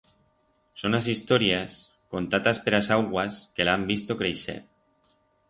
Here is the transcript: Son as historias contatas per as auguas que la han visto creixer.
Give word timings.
Son 0.81 0.91
as 0.99 1.07
historias 1.13 1.71
contatas 2.13 2.57
per 2.63 2.73
as 2.79 2.87
auguas 2.97 3.33
que 3.55 3.65
la 3.67 3.73
han 3.77 3.85
visto 3.93 4.11
creixer. 4.23 4.59